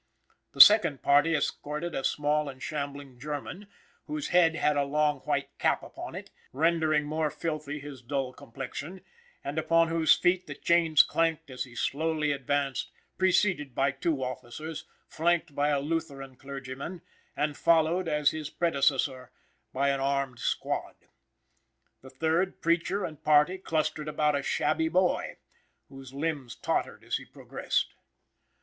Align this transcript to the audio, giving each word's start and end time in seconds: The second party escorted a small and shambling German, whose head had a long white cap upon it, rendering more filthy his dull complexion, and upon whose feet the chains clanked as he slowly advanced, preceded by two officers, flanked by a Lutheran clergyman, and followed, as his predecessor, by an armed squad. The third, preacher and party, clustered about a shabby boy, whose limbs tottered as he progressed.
The 0.53 0.61
second 0.61 1.03
party 1.03 1.35
escorted 1.35 1.93
a 1.93 2.03
small 2.03 2.49
and 2.49 2.59
shambling 2.59 3.19
German, 3.19 3.67
whose 4.07 4.29
head 4.29 4.55
had 4.55 4.75
a 4.75 4.81
long 4.83 5.19
white 5.19 5.49
cap 5.59 5.83
upon 5.83 6.15
it, 6.15 6.31
rendering 6.51 7.03
more 7.05 7.29
filthy 7.29 7.79
his 7.79 8.01
dull 8.01 8.33
complexion, 8.33 9.01
and 9.43 9.59
upon 9.59 9.89
whose 9.89 10.15
feet 10.15 10.47
the 10.47 10.55
chains 10.55 11.03
clanked 11.03 11.51
as 11.51 11.65
he 11.65 11.75
slowly 11.75 12.31
advanced, 12.31 12.89
preceded 13.19 13.75
by 13.75 13.91
two 13.91 14.23
officers, 14.23 14.85
flanked 15.07 15.53
by 15.53 15.67
a 15.69 15.79
Lutheran 15.79 16.35
clergyman, 16.35 17.03
and 17.37 17.55
followed, 17.55 18.07
as 18.07 18.31
his 18.31 18.49
predecessor, 18.49 19.29
by 19.71 19.89
an 19.89 19.99
armed 19.99 20.39
squad. 20.39 20.95
The 22.01 22.09
third, 22.09 22.59
preacher 22.59 23.05
and 23.05 23.23
party, 23.23 23.59
clustered 23.59 24.07
about 24.07 24.33
a 24.35 24.41
shabby 24.41 24.87
boy, 24.89 25.37
whose 25.89 26.11
limbs 26.11 26.55
tottered 26.55 27.03
as 27.03 27.17
he 27.17 27.25
progressed. 27.25 27.93